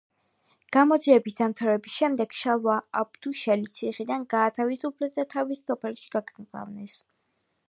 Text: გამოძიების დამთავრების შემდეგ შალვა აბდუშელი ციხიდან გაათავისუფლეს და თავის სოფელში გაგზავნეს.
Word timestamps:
გამოძიების 0.75 1.35
დამთავრების 1.41 1.97
შემდეგ 1.97 2.33
შალვა 2.39 2.79
აბდუშელი 3.03 3.71
ციხიდან 3.77 4.27
გაათავისუფლეს 4.35 5.17
და 5.21 5.31
თავის 5.37 5.65
სოფელში 5.69 6.13
გაგზავნეს. 6.19 7.03